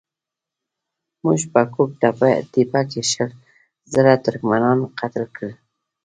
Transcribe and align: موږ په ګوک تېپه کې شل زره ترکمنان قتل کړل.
موږ 1.23 1.39
په 1.53 1.61
ګوک 1.73 1.91
تېپه 2.51 2.81
کې 2.89 3.01
شل 3.11 3.31
زره 3.93 4.11
ترکمنان 4.25 4.77
قتل 4.99 5.23
کړل. 5.35 5.51